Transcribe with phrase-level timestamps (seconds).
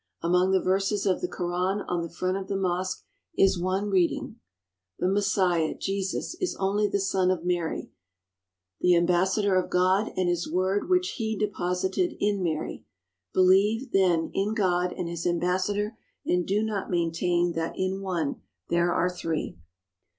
[0.23, 3.03] Among the verses of the Koran on the front of the mosque
[3.37, 4.37] is one reading:
[4.97, 7.91] The Messiah, Jesus, is only the son of Mary,
[8.79, 12.83] the Ambassador of God, and His word which He deposited in Mary.
[13.31, 15.95] Believe, then, in God and His Ambassador,
[16.25, 19.59] and do not maintain that in one there are three.